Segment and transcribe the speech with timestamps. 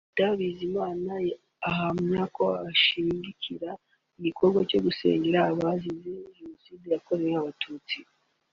[0.17, 1.13] Dr Bizimana
[1.69, 3.69] ahamya ko ashyigikira
[4.17, 7.97] igikorwa cyo gusengera abazize Jenoside yakorewe abatutsi